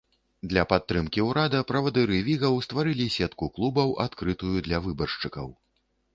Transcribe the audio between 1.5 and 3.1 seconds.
правадыры вігаў стварылі